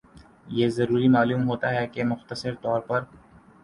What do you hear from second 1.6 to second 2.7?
ہے کہ مختصر